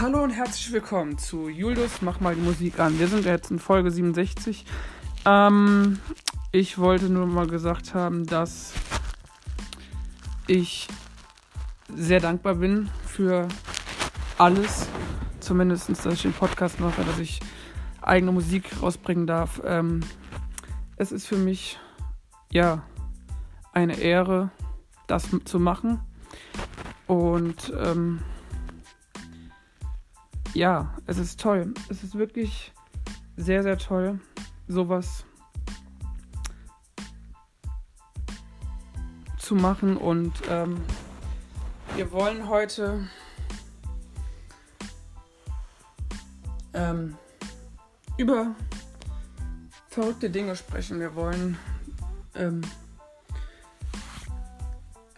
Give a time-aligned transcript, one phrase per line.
[0.00, 3.00] Hallo und herzlich willkommen zu Julius, mach mal die Musik an.
[3.00, 4.64] Wir sind jetzt in Folge 67.
[5.24, 5.98] Ähm,
[6.52, 8.74] ich wollte nur mal gesagt haben, dass
[10.46, 10.86] ich
[11.92, 13.48] sehr dankbar bin für
[14.38, 14.86] alles.
[15.40, 17.40] Zumindest, dass ich den Podcast mache, dass ich
[18.00, 19.60] eigene Musik rausbringen darf.
[19.64, 20.04] Ähm,
[20.94, 21.76] es ist für mich,
[22.52, 22.84] ja,
[23.72, 24.50] eine Ehre,
[25.08, 25.98] das zu machen.
[27.08, 28.20] Und ähm,
[30.54, 31.72] ja, es ist toll.
[31.88, 32.72] Es ist wirklich
[33.36, 34.20] sehr, sehr toll,
[34.66, 35.24] sowas
[39.38, 39.96] zu machen.
[39.96, 40.80] Und ähm,
[41.96, 43.08] wir wollen heute
[46.74, 47.16] ähm,
[48.16, 48.54] über
[49.88, 51.00] verrückte Dinge sprechen.
[51.00, 51.56] Wir wollen.
[52.34, 52.62] Ähm,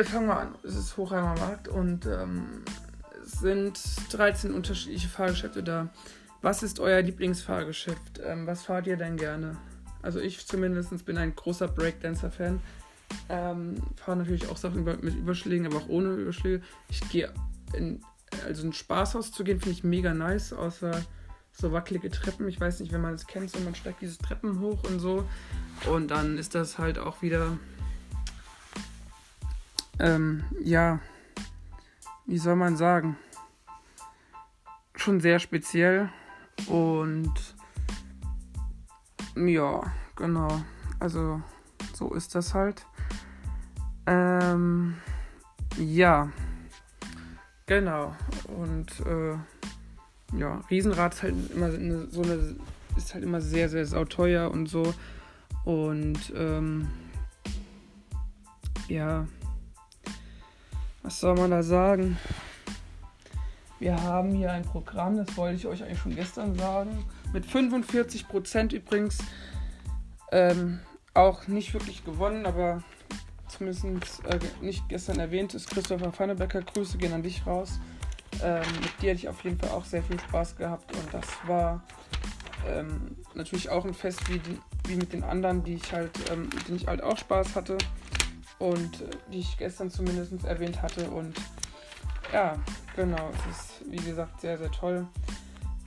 [0.05, 0.55] fangen wir an.
[0.63, 2.65] Es ist Hochheimer Markt und ähm,
[3.41, 3.81] sind
[4.13, 5.89] 13 unterschiedliche Fahrgeschäfte da.
[6.43, 8.21] Was ist euer Lieblingsfahrgeschäft?
[8.25, 9.57] Ähm, was fahrt ihr denn gerne?
[10.03, 12.61] Also ich zumindest bin ein großer Breakdancer-Fan.
[13.29, 16.63] Ähm, fahre natürlich auch Sachen mit Überschlägen, aber auch ohne Überschläge.
[16.89, 17.33] Ich gehe
[17.75, 18.03] in
[18.47, 21.05] also ein Spaßhaus zu gehen, finde ich mega nice, außer
[21.53, 22.49] so wackelige Treppen.
[22.49, 25.29] Ich weiß nicht, wenn man es kennt, so man steigt diese Treppen hoch und so.
[25.91, 27.59] Und dann ist das halt auch wieder,
[29.99, 31.01] ähm, ja,
[32.27, 33.17] wie soll man sagen?
[35.01, 36.09] Schon sehr speziell
[36.67, 37.33] und
[39.37, 39.83] ja,
[40.17, 40.61] genau.
[40.99, 41.41] Also
[41.95, 42.85] so ist das halt.
[44.07, 44.97] Ähm,
[45.79, 46.31] ja,
[47.67, 48.15] genau.
[48.49, 49.37] Und äh,
[50.37, 52.57] ja, Riesenrad ist halt immer eine, so eine,
[52.97, 54.93] ist halt immer sehr, sehr sauteuer und so.
[55.65, 56.89] Und ähm,
[58.89, 59.27] ja,
[61.03, 62.19] was soll man da sagen?
[63.81, 68.29] Wir haben hier ein Programm, das wollte ich euch eigentlich schon gestern sagen, mit 45
[68.29, 69.19] Prozent übrigens.
[70.33, 70.81] Ähm,
[71.15, 72.83] auch nicht wirklich gewonnen, aber
[73.49, 73.85] zumindest
[74.27, 76.61] äh, nicht gestern erwähnt ist Christopher Pfannebecker.
[76.61, 77.81] Grüße gehen an dich raus.
[78.43, 81.27] Ähm, mit dir hatte ich auf jeden Fall auch sehr viel Spaß gehabt und das
[81.47, 81.83] war
[82.69, 86.43] ähm, natürlich auch ein Fest wie, die, wie mit den anderen, die ich halt, ähm,
[86.55, 87.79] mit denen ich halt auch Spaß hatte
[88.59, 91.35] und äh, die ich gestern zumindest erwähnt hatte und
[92.33, 92.57] ja,
[92.97, 93.31] genau.
[93.35, 95.07] Es ist, wie gesagt, sehr, sehr toll.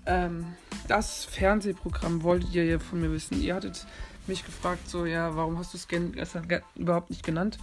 [0.06, 0.46] Ähm,
[0.88, 3.41] das Fernsehprogramm wolltet ihr ja von mir wissen.
[3.41, 3.86] Ihr hattet
[4.28, 7.58] mich gefragt, so, ja, warum hast du es gestern überhaupt nicht genannt?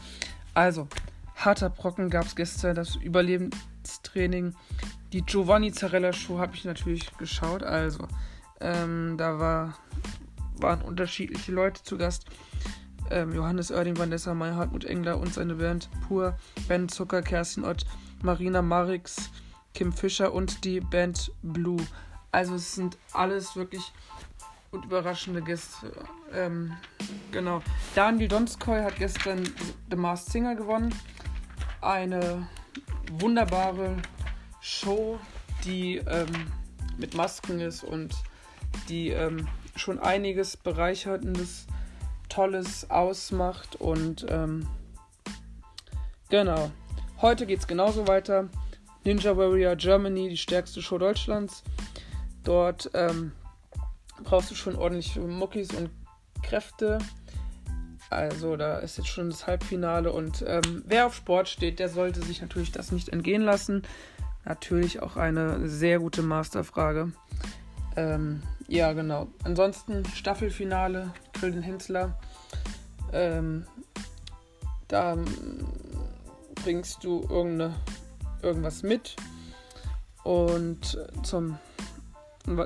[0.55, 0.89] Also,
[1.37, 4.55] harter Brocken gab es gestern, das Überlebenstraining.
[5.13, 7.63] Die Giovanni Zarella Show habe ich natürlich geschaut.
[7.63, 8.07] Also,
[8.61, 9.75] ähm, da war,
[10.57, 12.27] waren unterschiedliche Leute zu Gast.
[13.11, 17.85] Ähm, Johannes Oerding, Vanessa May, Hartmut Engler und seine Band Pur, Ben Zucker, Kerstin Ott,
[18.23, 19.31] Marina Marix,
[19.75, 21.81] Kim Fischer und die Band Blue.
[22.33, 23.93] Also es sind alles wirklich
[24.71, 25.93] und überraschende Gäste.
[26.33, 26.73] Ähm,
[27.33, 27.63] genau.
[27.95, 29.43] Daniel Donskoy hat gestern
[29.91, 30.95] The Masked Singer gewonnen.
[31.81, 32.47] Eine
[33.13, 33.97] wunderbare
[34.61, 35.19] Show,
[35.65, 36.53] die ähm,
[36.99, 38.15] mit Masken ist und
[38.89, 41.67] die ähm, schon einiges bereicherndes,
[42.29, 43.77] tolles ausmacht.
[43.77, 44.69] Und ähm,
[46.29, 46.71] genau.
[47.23, 48.49] Heute geht es genauso weiter.
[49.05, 51.63] Ninja Warrior Germany, die stärkste Show Deutschlands.
[52.45, 53.33] Dort ähm,
[54.25, 55.91] brauchst du schon ordentlich Muckis und
[56.43, 56.99] Kräfte.
[58.09, 62.23] Also da ist jetzt schon das Halbfinale und ähm, wer auf Sport steht, der sollte
[62.23, 63.83] sich natürlich das nicht entgehen lassen.
[64.47, 67.13] Natürlich auch eine sehr gute Masterfrage.
[67.97, 69.29] Ähm, ja, genau.
[69.45, 72.19] Ansonsten Staffelfinale, Grill den Hensler.
[73.13, 73.67] Ähm,
[74.89, 75.19] da
[76.63, 77.75] bringst du irgendeine,
[78.43, 79.17] irgendwas mit
[80.25, 81.59] und zum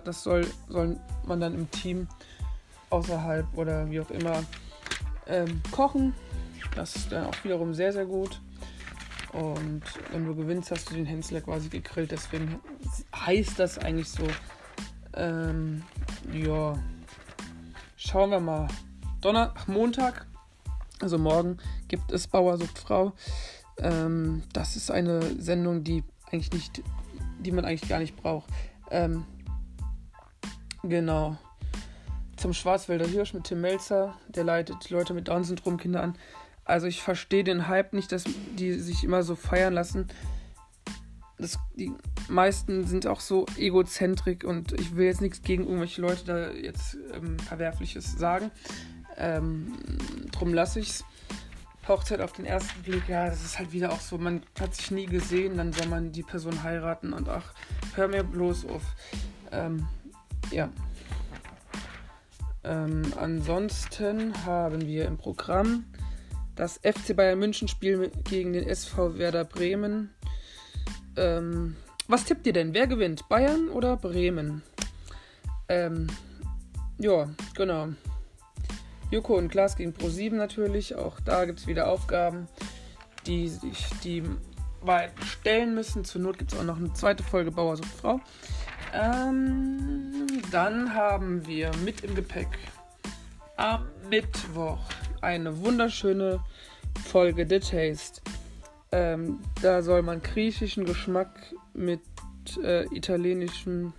[0.05, 2.09] das soll, soll man dann im Team
[2.91, 4.45] außerhalb oder wie auch immer
[5.27, 6.15] ähm, kochen.
[6.75, 8.41] Das ist dann auch wiederum sehr, sehr gut.
[9.33, 9.83] Und
[10.13, 12.13] wenn du gewinnst, hast du den Hensler quasi gegrillt.
[12.13, 12.61] Deswegen
[13.15, 14.27] heißt das eigentlich so.
[15.15, 15.83] Ähm,
[16.33, 16.79] ja,
[17.97, 18.69] schauen wir mal.
[19.21, 20.27] Donner, Montag,
[21.01, 21.59] also morgen,
[21.89, 23.13] gibt es Bauer sucht Frau.
[23.79, 26.83] Ähm, das ist eine Sendung, die eigentlich nicht,
[27.41, 28.49] die man eigentlich gar nicht braucht.
[28.91, 29.25] Ähm,
[30.83, 31.37] genau.
[32.37, 36.19] Zum Schwarzwälder Hirsch mit Tim Melzer, der leitet Leute mit Down-Syndrom Kinder an.
[36.65, 38.25] Also ich verstehe den Hype nicht, dass
[38.59, 40.09] die sich immer so feiern lassen.
[41.39, 41.93] Das, die
[42.29, 46.97] meisten sind auch so egozentrik und ich will jetzt nichts gegen irgendwelche Leute da jetzt
[47.13, 48.51] ähm, Verwerfliches sagen.
[49.17, 49.73] Ähm,
[50.33, 51.05] drum lasse ich es.
[51.89, 54.91] Hochzeit auf den ersten Blick, ja, das ist halt wieder auch so, man hat sich
[54.91, 57.53] nie gesehen, dann soll man die Person heiraten und ach,
[57.95, 58.83] hör mir bloß auf.
[59.53, 59.87] Ähm,
[60.51, 60.71] ja.
[62.65, 65.85] Ähm, ansonsten haben wir im Programm
[66.57, 70.15] das FC Bayern München Spiel gegen den SV Werder Bremen.
[71.17, 71.77] Ähm,
[72.09, 72.75] was tippt ihr denn?
[72.75, 73.29] Wer gewinnt?
[73.29, 74.63] Bayern oder Bremen?
[75.69, 76.07] Ähm,
[76.99, 77.89] ja, genau.
[79.11, 80.95] Joko und Klaas gegen Pro7 natürlich.
[80.97, 82.49] Auch da gibt es wieder Aufgaben,
[83.27, 84.23] die sich die
[84.85, 86.05] beiden stellen müssen.
[86.05, 88.21] Zur Not gibt es auch noch eine zweite Folge Bauer sucht Frau.
[88.93, 92.59] Ähm, dann haben wir mit im Gepäck
[93.57, 94.81] am Mittwoch
[95.21, 96.41] eine wunderschöne
[97.05, 98.21] Folge The Taste.
[98.93, 102.01] Ähm, da soll man griechischen Geschmack mit
[102.63, 103.93] äh, italienischen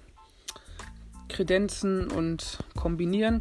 [1.28, 3.40] Kredenzen und kombinieren.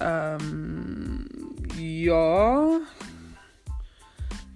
[0.00, 1.26] Ähm,
[1.78, 2.80] ja,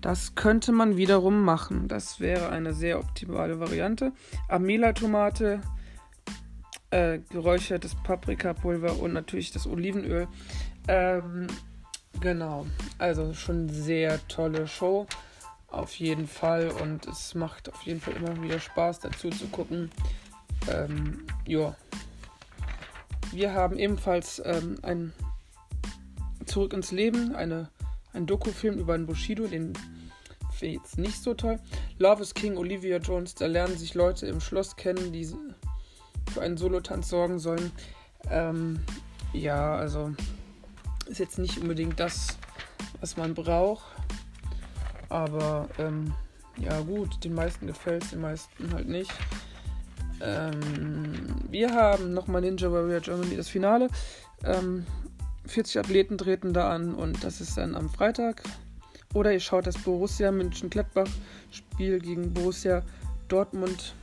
[0.01, 1.89] das könnte man wiederum machen.
[1.89, 4.13] Das wäre eine sehr optimale Variante.
[4.49, 5.61] Amela-Tomate,
[6.91, 10.29] äh, geräuchertes Paprikapulver und natürlich das Olivenöl.
[10.87, 11.49] Ähm,
[12.21, 12.67] genau,
[12.99, 15.07] also schon sehr tolle Show.
[15.67, 19.91] Auf jeden Fall und es macht auf jeden Fall immer wieder Spaß dazu zu gucken.
[20.73, 21.77] Ähm, ja.
[23.33, 25.13] Wir haben ebenfalls ähm, ein
[26.59, 27.69] Zurück ins Leben, eine,
[28.13, 29.75] ein Dokufilm über einen Bushido, den
[30.51, 31.61] finde ich jetzt nicht so toll.
[32.01, 35.25] Love is King, Olivia Jones, da lernen sich Leute im Schloss kennen, die
[36.33, 37.71] für einen Solotanz sorgen sollen.
[38.29, 38.81] Ähm,
[39.33, 40.13] ja, also
[41.07, 42.37] ist jetzt nicht unbedingt das,
[42.99, 43.87] was man braucht.
[45.11, 46.13] Aber ähm,
[46.57, 49.13] ja gut, den meisten gefällt es, den meisten halt nicht.
[50.21, 53.91] Ähm, wir haben nochmal Ninja Warrior Germany das Finale.
[54.43, 54.87] Ähm,
[55.49, 58.43] 40 Athleten treten da an und das ist dann am Freitag.
[59.15, 62.83] Oder ihr schaut das Borussia München-Gladbach-Spiel gegen Borussia
[63.29, 63.95] Dortmund.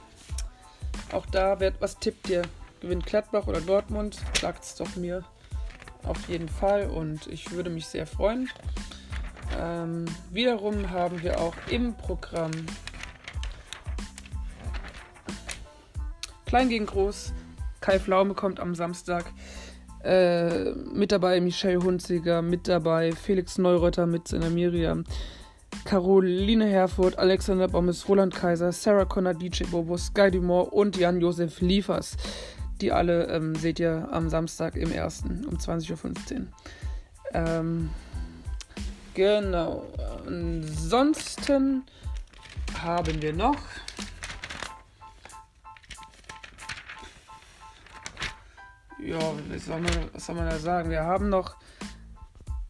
[1.12, 2.42] Auch da wird, was tippt ihr?
[2.82, 4.20] Gewinnt Gladbach oder Dortmund?
[4.40, 5.24] Sagt es doch mir
[6.04, 8.50] auf jeden Fall und ich würde mich sehr freuen.
[9.60, 12.52] Ähm, wiederum haben wir auch im Programm
[16.46, 17.34] Klein gegen Groß.
[17.82, 19.26] Kai Pflaume kommt am Samstag.
[20.06, 25.04] Äh, mit dabei Michelle Hunziger, mit dabei Felix Neureuter mit seiner Miriam,
[25.84, 32.18] Caroline Herfurth, Alexander Bommes, Roland Kaiser, Sarah Connor, DJ Bobo, Sky Dumont und Jan-Josef Liefers.
[32.82, 35.24] Die alle ähm, seht ihr am Samstag im 1.
[35.48, 36.48] um 20.15 Uhr.
[37.34, 37.90] Ähm,
[39.16, 39.88] genau.
[40.28, 41.84] Ansonsten
[42.80, 43.58] haben wir noch
[49.06, 49.20] ja,
[49.50, 50.90] was soll, man, was soll man da sagen?
[50.90, 51.56] Wir haben noch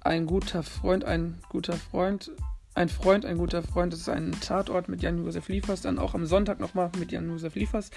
[0.02, 2.32] ein guter Freund, ein guter Freund,
[2.76, 3.94] ein Freund, ein guter Freund.
[3.94, 5.82] Das ist ein Tatort mit Jan-Josef Liefers.
[5.82, 7.90] Dann auch am Sonntag nochmal mit Jan-Josef Liefers.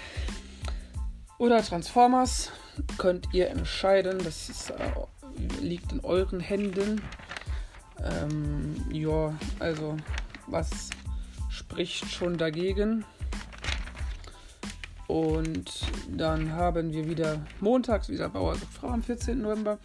[1.37, 2.51] Oder Transformers.
[2.97, 4.19] Könnt ihr entscheiden.
[4.23, 4.91] Das ist, äh,
[5.61, 7.01] liegt in euren Händen.
[8.01, 9.97] Ähm, ja, also
[10.47, 10.89] was
[11.49, 13.03] spricht schon dagegen?
[15.09, 15.71] Und
[16.07, 19.41] dann haben wir wieder montags wieder Bauer sucht Frau am 14.
[19.41, 19.79] November.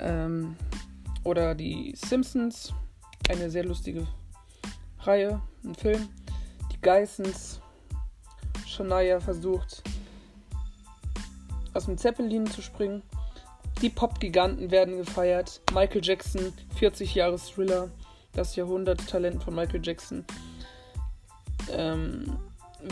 [0.00, 0.56] Ähm,
[1.22, 2.74] oder die Simpsons,
[3.28, 4.08] eine sehr lustige
[4.98, 6.08] Reihe, ein Film.
[6.72, 7.60] Die Geissens,
[8.66, 9.84] Shania versucht
[11.72, 13.04] aus dem Zeppelin zu springen.
[13.82, 15.60] Die Pop-Giganten werden gefeiert.
[15.72, 17.88] Michael Jackson, 40 Jahre Thriller,
[18.32, 20.24] das Jahrhunderttalent von Michael Jackson.
[21.70, 22.36] Ähm,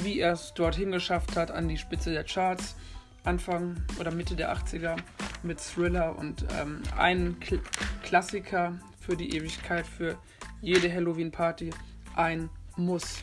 [0.02, 2.76] wie er es dorthin geschafft hat, an die Spitze der Charts,
[3.24, 4.96] Anfang oder Mitte der 80er
[5.42, 7.60] mit Thriller und ähm, ein Kl
[8.02, 10.18] Klassiker für die Ewigkeit, für
[10.60, 11.70] jede Halloween-Party,
[12.16, 13.16] ein Muss.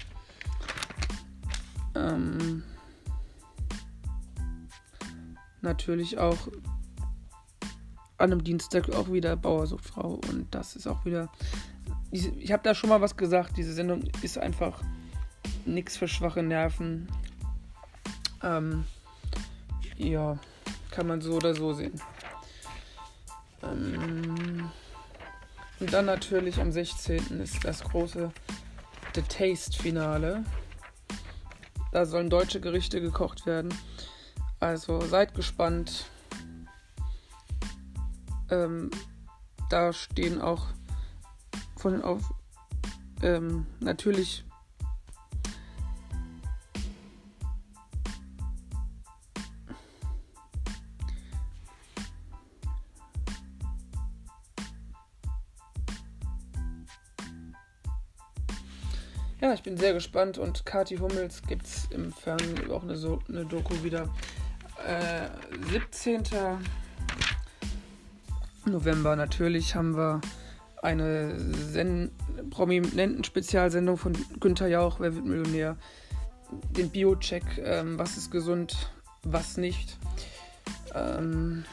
[1.95, 2.63] Ähm,
[5.61, 6.47] natürlich auch
[8.17, 11.31] an einem Dienstag auch wieder Bauersuchtfrau und das ist auch wieder.
[12.11, 14.81] Ich habe da schon mal was gesagt, diese Sendung ist einfach
[15.67, 17.07] nichts für schwache Nerven.
[18.43, 18.85] Ähm,
[19.97, 20.37] ja,
[20.91, 21.99] kann man so oder so sehen.
[23.63, 24.69] Ähm,
[25.79, 27.41] und dann natürlich am 16.
[27.41, 28.31] ist das große
[29.15, 30.43] The Taste Finale.
[31.91, 33.73] Da sollen deutsche Gerichte gekocht werden.
[34.59, 36.05] Also seid gespannt.
[38.49, 38.91] Ähm,
[39.69, 40.67] da stehen auch
[41.77, 42.33] von auf
[43.23, 44.45] ähm, natürlich
[59.71, 63.73] bin sehr gespannt und Kati Hummels gibt es im Fernsehen auch eine, so eine Doku
[63.83, 64.09] wieder.
[64.85, 65.29] Äh,
[65.71, 66.23] 17.
[68.65, 70.19] November natürlich haben wir
[70.81, 72.11] eine Sen
[72.49, 74.11] prominenten Spezialsendung von
[74.41, 75.77] Günther Jauch, Wer wird Millionär?
[76.75, 78.91] Den Bio-Check, ähm, was ist gesund,
[79.23, 79.97] was nicht.
[80.93, 81.63] Ähm,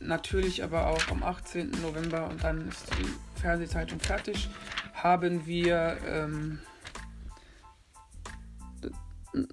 [0.00, 1.70] natürlich aber auch am 18.
[1.80, 4.50] November und dann ist die Fernsehzeitung fertig,
[5.06, 6.58] haben wir ähm,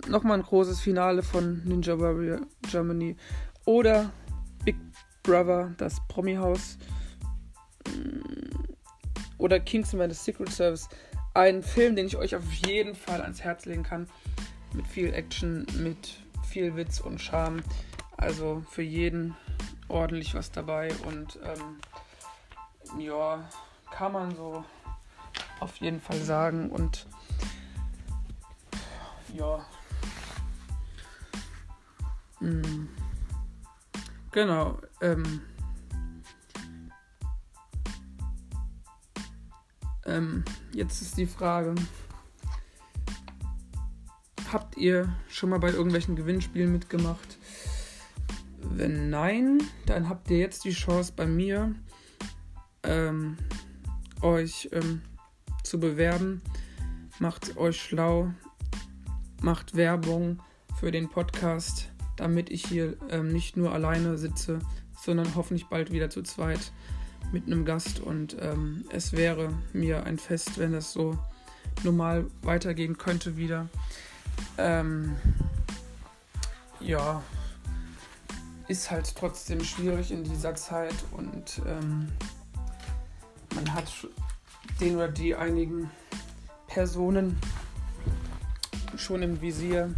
[0.08, 2.42] nochmal ein großes Finale von Ninja Warrior
[2.72, 3.16] Germany
[3.66, 4.12] oder
[4.66, 4.78] Big
[5.22, 6.80] Brother, das Promi-Haus
[9.38, 10.90] oder Kingsman The Secret Service.
[11.36, 14.08] Ein Film, den ich euch auf jeden Fall ans Herz legen kann.
[14.74, 16.16] Mit viel Action, mit
[16.50, 17.62] viel Witz und Charme.
[18.18, 19.36] Also für jeden
[19.88, 23.48] ordentlich was dabei und ähm, ja,
[23.92, 24.66] kann man so
[25.64, 27.08] auf jeden Fall sagen und
[29.34, 29.66] ja.
[32.40, 32.90] Mhm.
[34.32, 34.80] Genau.
[35.02, 35.42] Ähm,
[40.06, 40.44] ähm,
[40.74, 41.76] jetzt ist die Frage.
[44.52, 47.38] Habt ihr schon mal bei irgendwelchen Gewinnspielen mitgemacht?
[48.60, 51.74] Wenn nein, dann habt ihr jetzt die Chance bei mir,
[52.84, 53.38] ähm,
[54.22, 55.02] euch ähm,
[55.64, 56.42] zu bewerben.
[57.20, 58.32] Macht euch schlau,
[59.42, 60.40] macht Werbung
[60.80, 64.60] für den Podcast, damit ich hier ähm, nicht nur alleine sitze,
[65.02, 66.72] sondern hoffentlich bald wieder zu zweit
[67.32, 68.00] mit einem Gast.
[68.00, 71.18] Und ähm, es wäre mir ein Fest, wenn das so
[71.84, 73.68] normal weitergehen könnte wieder.
[74.58, 75.16] Ähm,
[76.80, 77.24] ja,
[78.68, 82.08] ist halt trotzdem schwierig in dieser Zeit und ähm,
[83.56, 83.92] man hat
[84.80, 85.90] den oder die einigen
[86.68, 87.40] Personen
[88.98, 89.94] schon im Visier,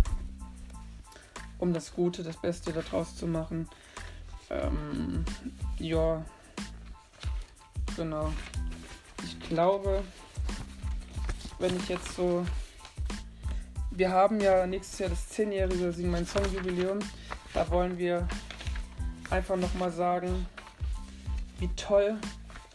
[1.59, 3.67] um das Gute, das Beste daraus zu machen.
[4.49, 5.25] Ähm,
[5.79, 6.23] ja,
[7.95, 8.31] genau.
[9.23, 10.03] Ich glaube,
[11.59, 12.45] wenn ich jetzt so.
[13.91, 16.99] Wir haben ja nächstes Jahr das 10-jährige Sing mein Song Jubiläum.
[17.53, 18.27] Da wollen wir
[19.29, 20.45] einfach nochmal sagen,
[21.59, 22.19] wie toll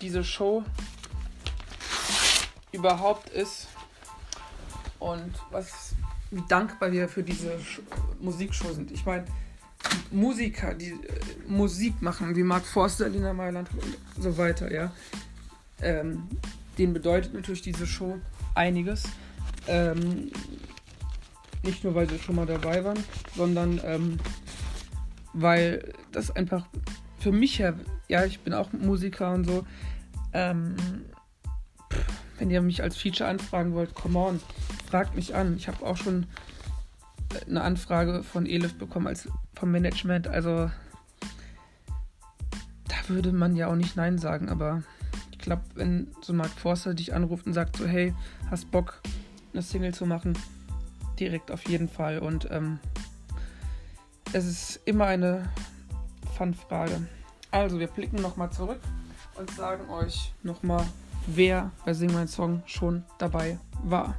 [0.01, 0.65] diese Show
[2.81, 3.69] überhaupt ist
[4.99, 5.95] und was
[6.31, 7.81] wie dankbar wir für diese Sch
[8.21, 8.91] Musikshow sind.
[8.93, 9.25] Ich meine,
[10.11, 10.97] Musiker, die äh,
[11.49, 14.93] Musik machen, wie Mark Forster, Lina Mailand und so weiter, ja,
[15.83, 16.29] ähm,
[16.79, 18.19] denen bedeutet natürlich diese Show
[18.55, 19.05] einiges.
[19.67, 20.31] Ähm,
[21.63, 23.03] nicht nur, weil sie schon mal dabei waren,
[23.37, 24.19] sondern ähm,
[25.33, 26.67] weil das einfach
[27.19, 27.75] für mich ja,
[28.09, 29.67] ja, ich bin auch Musiker und so.
[30.33, 30.77] Ähm,
[32.41, 34.41] wenn ihr mich als Feature anfragen wollt, come on,
[34.89, 35.57] fragt mich an.
[35.57, 36.27] Ich habe auch schon
[37.47, 40.27] eine Anfrage von Elif bekommen als vom Management.
[40.27, 40.71] Also
[42.89, 44.83] da würde man ja auch nicht Nein sagen, aber
[45.31, 48.15] ich glaube, wenn so Mark Forster dich anruft und sagt so, hey,
[48.51, 49.03] hast Bock,
[49.53, 50.37] eine Single zu machen,
[51.19, 52.21] direkt auf jeden Fall.
[52.21, 52.79] Und ähm,
[54.33, 55.51] es ist immer eine
[56.37, 57.07] Fun-Frage.
[57.51, 58.81] Also, wir blicken nochmal zurück
[59.37, 60.87] und sagen euch nochmal,
[61.37, 64.17] wer bei Sing Mein Song schon dabei war.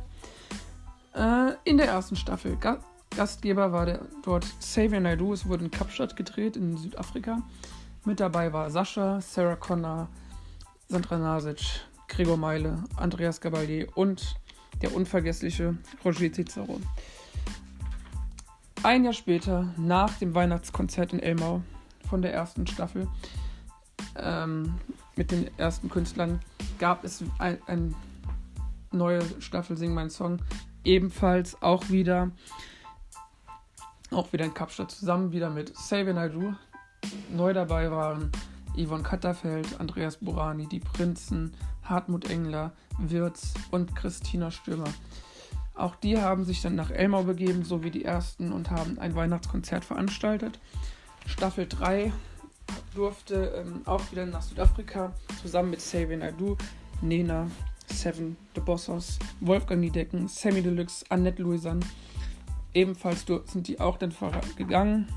[1.14, 2.56] Äh, in der ersten Staffel.
[2.58, 2.80] Ga
[3.16, 5.34] Gastgeber war der, dort Xavier Naidoo.
[5.34, 7.42] Es wurde in Kapstadt gedreht, in Südafrika.
[8.06, 10.08] Mit dabei war Sascha, Sarah Connor,
[10.88, 11.60] Sandra Nasic,
[12.08, 14.36] Gregor Meile, Andreas Gabalier und
[14.82, 16.80] der unvergessliche Roger Cicero.
[18.84, 21.62] Ein Jahr später, nach dem Weihnachtskonzert in Elmau
[22.10, 23.08] von der ersten Staffel,
[24.16, 24.74] ähm,
[25.16, 26.40] mit den ersten Künstlern,
[26.82, 27.96] gab es eine ein
[28.92, 30.40] neue Staffel Sing Mein Song.
[30.84, 32.32] Ebenfalls auch wieder,
[34.10, 36.56] auch wieder in Kapstadt zusammen, wieder mit Xavier Naidoo.
[37.30, 38.32] Neu dabei waren
[38.76, 44.90] Yvonne Katterfeld, Andreas Borani, die Prinzen, Hartmut Engler, Wirz und Christina Stürmer.
[45.76, 49.14] Auch die haben sich dann nach Elmau begeben, so wie die ersten, und haben ein
[49.14, 50.60] Weihnachtskonzert veranstaltet.
[51.28, 52.12] Staffel 3
[52.94, 56.58] durfte ähm, auch wieder nach Südafrika zusammen mit Xavier Naidoo,
[57.02, 57.50] Nena,
[57.88, 61.84] Seven, The Bossos, Wolfgang Niedecken, Sammy Deluxe, Annette Louisan.
[62.74, 64.14] Ebenfalls sind die auch dann
[64.56, 65.08] gegangen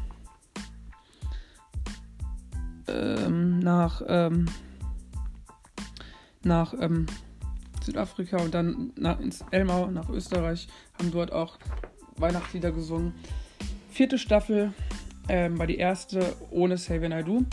[2.89, 4.47] ähm, nach, ähm,
[6.43, 7.07] nach ähm,
[7.83, 11.59] Südafrika und dann nach, ins Elmau, nach Österreich, haben dort auch
[12.17, 13.15] Weihnachtslieder gesungen.
[13.91, 14.73] Vierte Staffel
[15.29, 17.45] ähm, war die erste ohne Xavier Naidoo.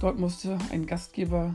[0.00, 1.54] Dort musste ein Gastgeber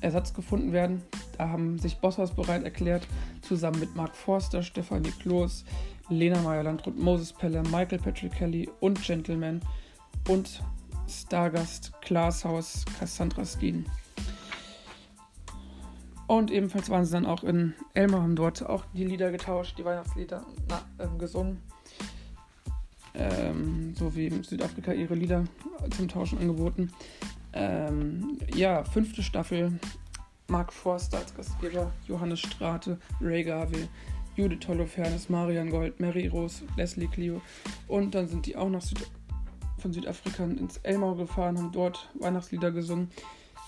[0.00, 1.02] Ersatz gefunden werden.
[1.38, 3.06] Da haben sich Bosshaus bereit erklärt,
[3.42, 5.64] zusammen mit Mark Forster, Stefanie Kloß,
[6.08, 9.60] Lena Meyer-Landrut, Moses Peller, Michael Patrick Kelly und Gentleman
[10.28, 10.62] und
[11.08, 13.86] Stargast Glashaus Cassandra Skeen.
[16.26, 19.84] Und ebenfalls waren sie dann auch in Elmar, haben dort auch die Lieder getauscht, die
[19.84, 21.60] Weihnachtslieder na, äh, gesungen.
[23.14, 25.44] Ähm, so wie Südafrika ihre Lieder
[25.96, 26.90] zum Tauschen angeboten.
[27.52, 29.78] Ähm, ja, fünfte Staffel.
[30.48, 33.88] Mark Forster als Gastgeber, Johannes Strate, Ray Garvey,
[34.36, 37.40] Judith Holofernes, Marian Gold, Mary Rose, Leslie Clio.
[37.88, 39.06] Und dann sind die auch nach Süd
[39.78, 43.10] von Südafrika ins Elmau gefahren, haben dort Weihnachtslieder gesungen.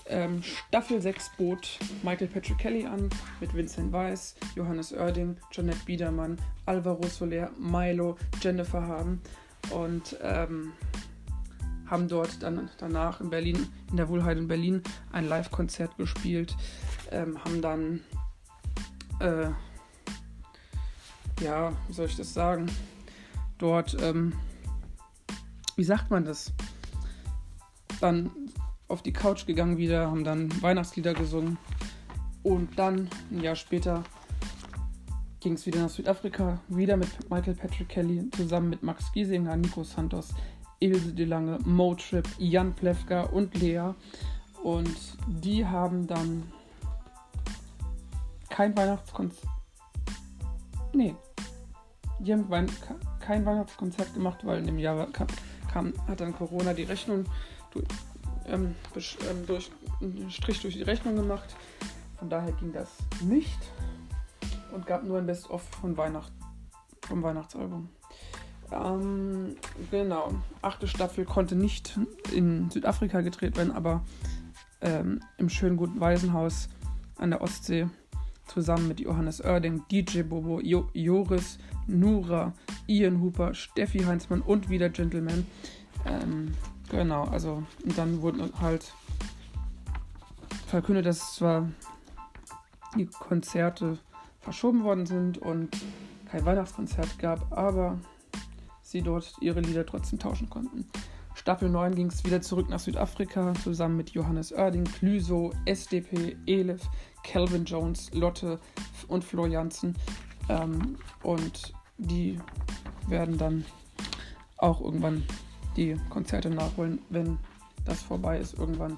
[0.09, 3.09] Ähm, Staffel 6 bot Michael Patrick Kelly an
[3.39, 9.21] mit Vincent Weiss, Johannes Oerding, Jeanette Biedermann, Alvaro Soler, Milo, Jennifer Haben
[9.71, 10.71] und ähm,
[11.87, 16.55] haben dort dann danach in Berlin, in der Wohlheit in Berlin, ein Live-Konzert gespielt,
[17.11, 18.01] ähm, haben dann,
[19.19, 19.49] äh,
[21.41, 22.67] ja, wie soll ich das sagen,
[23.57, 24.33] dort, ähm,
[25.75, 26.51] wie sagt man das?
[28.01, 28.31] Dann
[28.87, 31.57] auf die Couch gegangen wieder, haben dann Weihnachtslieder gesungen
[32.43, 34.03] und dann ein Jahr später
[35.39, 39.83] ging es wieder nach Südafrika, wieder mit Michael Patrick Kelly, zusammen mit Max Giesinger, Nico
[39.83, 40.33] Santos,
[40.79, 43.91] Ilse de Lange, Motrip, Jan Plewka und Lea.
[44.63, 46.51] Und die haben dann
[48.49, 49.49] kein Weihnachtskonzert.
[50.93, 51.15] Nee.
[52.19, 52.67] Die haben Wein
[53.19, 55.27] kein Weihnachtskonzert gemacht, weil in dem Jahr kam,
[55.71, 57.25] kam hat dann Corona die Rechnung
[58.47, 59.71] ähm, ähm, durch,
[60.29, 61.55] Strich durch die Rechnung gemacht.
[62.17, 62.89] Von daher ging das
[63.21, 63.59] nicht
[64.73, 66.31] und gab nur ein Best-of von Weihnacht,
[67.01, 67.89] vom Weihnachtsalbum.
[68.71, 69.55] Ähm,
[69.91, 71.97] genau, achte Staffel konnte nicht
[72.33, 74.03] in Südafrika gedreht werden, aber
[74.81, 76.69] ähm, im schönen guten Waisenhaus
[77.17, 77.87] an der Ostsee
[78.45, 82.53] zusammen mit Johannes Oerding, DJ Bobo, jo Joris, Nura,
[82.87, 85.45] Ian Hooper, Steffi Heinzmann und wieder Gentleman.
[86.05, 86.53] Ähm,
[86.89, 88.93] Genau, also und dann wurden halt
[90.67, 91.69] verkündet, dass zwar
[92.97, 93.97] die Konzerte
[94.39, 95.75] verschoben worden sind und
[96.29, 97.97] kein Weihnachtskonzert gab, aber
[98.81, 100.85] sie dort ihre Lieder trotzdem tauschen konnten.
[101.35, 106.81] Staffel 9 ging es wieder zurück nach Südafrika, zusammen mit Johannes Oerding, Clüso, SDP, Elif,
[107.23, 108.59] Calvin Jones, Lotte
[109.07, 109.95] und Flo Jansen.
[110.49, 112.39] Ähm, und die
[113.07, 113.65] werden dann
[114.57, 115.23] auch irgendwann
[115.77, 117.37] die Konzerte nachholen, wenn
[117.85, 118.97] das vorbei ist irgendwann.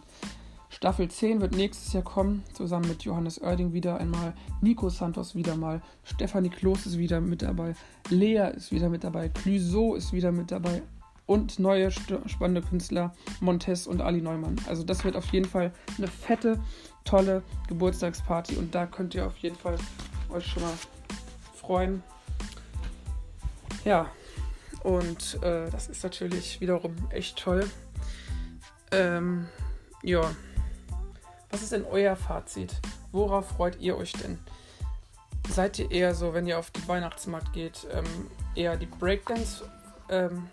[0.70, 5.56] Staffel 10 wird nächstes Jahr kommen, zusammen mit Johannes Oerding wieder einmal, Nico Santos wieder
[5.56, 7.74] mal, Stefanie Kloß ist wieder mit dabei,
[8.10, 10.84] Lea ist wieder mit dabei, Clüso ist wieder mit dabei
[11.26, 14.56] und neue spannende Künstler Montes und Ali Neumann.
[14.68, 16.60] Also das wird auf jeden Fall eine fette,
[17.04, 19.78] tolle Geburtstagsparty und da könnt ihr auf jeden Fall
[20.30, 20.74] euch schon mal
[21.56, 22.04] freuen.
[23.86, 24.08] Ja,
[24.84, 27.70] und äh, das ist natürlich wiederum echt toll.
[28.92, 29.48] Ähm,
[30.04, 30.22] ja.
[31.52, 32.76] Was ist denn euer Fazit?
[33.12, 34.38] Worauf freut ihr euch denn?
[35.50, 38.06] Seid ihr eher so, wenn ihr auf den Weihnachtsmarkt geht, ähm,
[38.56, 39.64] eher die Breakdance
[40.10, 40.48] ähm,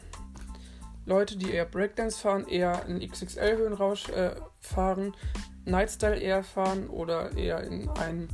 [1.06, 5.14] Leute, die eher Breakdance fahren, eher in XXL-Höhenrausch äh, fahren,
[5.64, 8.28] Nightstyle eher fahren oder eher in ein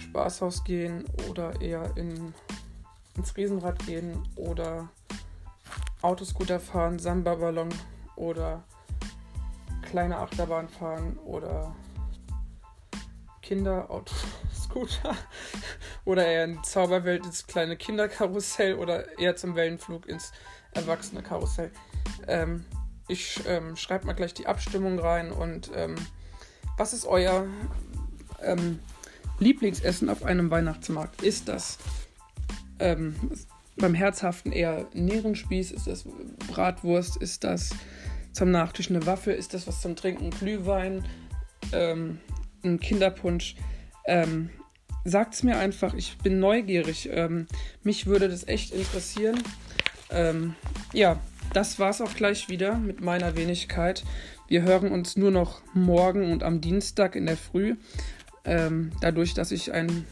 [0.00, 2.32] Spaßhaus gehen oder eher in
[3.18, 4.88] ins Riesenrad gehen oder
[6.00, 7.68] Autoscooter fahren, Samba-Ballon
[8.16, 8.62] oder
[9.82, 11.74] kleine Achterbahn fahren oder
[13.42, 15.16] Kinderauto-Scooter
[16.04, 20.32] oder eher in die Zauberwelt ins kleine Kinderkarussell oder eher zum Wellenflug ins
[20.72, 21.72] erwachsene Karussell.
[22.26, 22.64] Ähm,
[23.08, 25.96] ich ähm, schreibe mal gleich die Abstimmung rein und ähm,
[26.76, 27.46] was ist euer
[28.42, 28.78] ähm,
[29.38, 31.22] Lieblingsessen auf einem Weihnachtsmarkt?
[31.22, 31.78] Ist das
[32.78, 33.14] ähm,
[33.76, 36.04] beim Herzhaften eher Nierenspieß, ist das
[36.48, 37.70] Bratwurst, ist das
[38.32, 41.04] zum Nachtisch eine Waffe, ist das was zum Trinken, Glühwein,
[41.72, 42.18] ähm,
[42.64, 43.56] ein Kinderpunsch.
[44.06, 44.50] Ähm,
[45.08, 47.08] Sagt es mir einfach, ich bin neugierig.
[47.10, 47.46] Ähm,
[47.82, 49.42] mich würde das echt interessieren.
[50.10, 50.54] Ähm,
[50.92, 51.18] ja,
[51.54, 54.04] das war es auch gleich wieder mit meiner Wenigkeit.
[54.48, 57.76] Wir hören uns nur noch morgen und am Dienstag in der Früh.
[58.44, 60.04] Ähm, dadurch, dass ich ein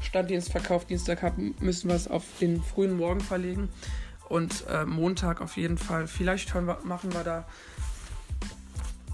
[0.00, 3.68] Standdienstverkauf Dienstag habe, müssen wir es auf den frühen Morgen verlegen.
[4.28, 6.06] Und äh, Montag auf jeden Fall.
[6.06, 7.44] Vielleicht wir, machen wir da,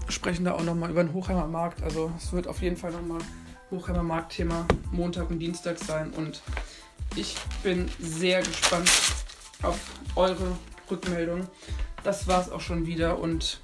[0.09, 1.81] sprechen da auch nochmal über den Hochheimer Markt.
[1.83, 3.21] Also es wird auf jeden Fall nochmal
[3.71, 6.11] Hochheimer Markt-Thema Montag und Dienstag sein.
[6.11, 6.41] Und
[7.15, 8.91] ich bin sehr gespannt
[9.61, 9.79] auf
[10.15, 10.57] eure
[10.91, 11.47] Rückmeldung.
[12.03, 13.19] Das war es auch schon wieder.
[13.19, 13.59] Und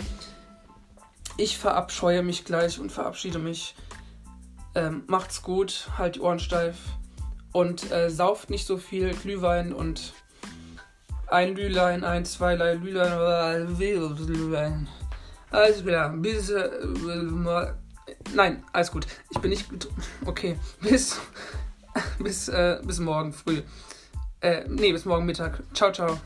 [1.37, 3.75] ich verabscheue mich gleich und verabschiede mich
[4.73, 6.77] Ähm, macht's gut, halt die Ohren steif
[7.51, 10.13] und äh, sauft nicht so viel Glühwein und
[11.27, 13.77] ein Lülein, ein, zwei Lülein,
[14.27, 14.87] Lülein.
[15.49, 16.49] Also wieder, bis.
[16.49, 16.69] Äh,
[18.33, 19.05] nein, alles gut.
[19.29, 19.67] Ich bin nicht.
[20.25, 21.19] Okay, bis.
[22.19, 23.63] Bis, äh, bis morgen früh.
[24.39, 25.61] Äh, nee, bis morgen Mittag.
[25.73, 26.17] Ciao, ciao.